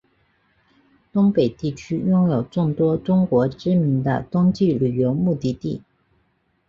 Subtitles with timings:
[1.13, 5.83] 东北地区拥有众多中国知名的冬季旅游目的地。